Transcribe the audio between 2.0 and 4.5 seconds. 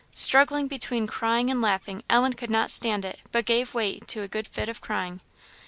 Ellen could not stand it, but gave way to a good